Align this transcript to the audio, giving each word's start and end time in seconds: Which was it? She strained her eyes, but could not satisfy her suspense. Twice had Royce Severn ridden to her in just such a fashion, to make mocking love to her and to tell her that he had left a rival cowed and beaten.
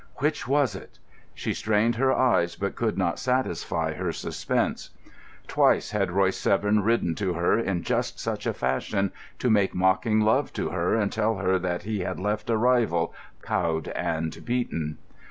Which 0.15 0.47
was 0.47 0.73
it? 0.75 0.97
She 1.35 1.53
strained 1.53 1.97
her 1.97 2.11
eyes, 2.11 2.55
but 2.55 2.73
could 2.75 2.97
not 2.97 3.19
satisfy 3.19 3.93
her 3.93 4.11
suspense. 4.11 4.89
Twice 5.47 5.91
had 5.91 6.09
Royce 6.09 6.37
Severn 6.39 6.79
ridden 6.81 7.13
to 7.13 7.33
her 7.33 7.59
in 7.59 7.83
just 7.83 8.19
such 8.19 8.47
a 8.47 8.53
fashion, 8.55 9.11
to 9.37 9.51
make 9.51 9.75
mocking 9.75 10.19
love 10.19 10.51
to 10.53 10.69
her 10.69 10.95
and 10.95 11.11
to 11.11 11.15
tell 11.19 11.35
her 11.35 11.59
that 11.59 11.83
he 11.83 11.99
had 11.99 12.19
left 12.19 12.49
a 12.49 12.57
rival 12.57 13.13
cowed 13.43 13.89
and 13.89 14.43
beaten. 14.43 14.97